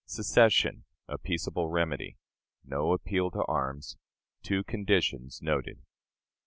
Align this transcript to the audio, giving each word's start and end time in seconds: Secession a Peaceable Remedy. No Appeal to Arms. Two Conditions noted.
Secession 0.07 0.83
a 1.07 1.19
Peaceable 1.19 1.69
Remedy. 1.69 2.17
No 2.65 2.91
Appeal 2.93 3.29
to 3.29 3.45
Arms. 3.45 3.97
Two 4.41 4.63
Conditions 4.63 5.43
noted. 5.43 5.83